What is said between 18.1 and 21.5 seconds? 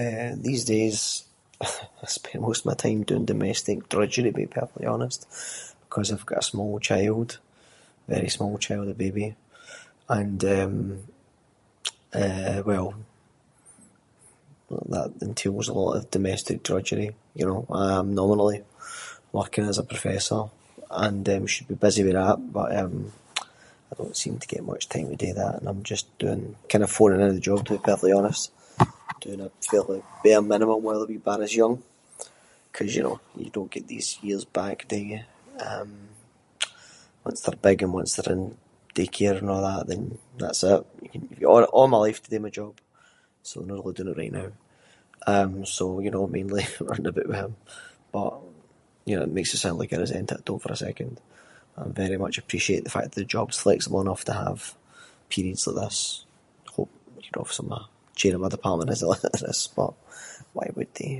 nominally working as a professor and eh